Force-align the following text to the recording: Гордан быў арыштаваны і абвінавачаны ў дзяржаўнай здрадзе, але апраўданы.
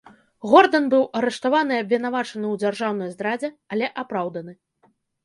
Гордан 0.51 0.85
быў 0.93 1.03
арыштаваны 1.19 1.73
і 1.77 1.83
абвінавачаны 1.85 2.45
ў 2.53 2.63
дзяржаўнай 2.63 3.13
здрадзе, 3.15 3.49
але 3.77 3.91
апраўданы. 4.05 4.53